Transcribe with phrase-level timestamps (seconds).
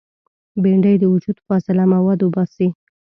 [0.61, 2.67] بېنډۍ د وجود فاضله مواد وباسي